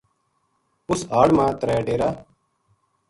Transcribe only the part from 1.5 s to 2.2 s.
ترے ڈیرا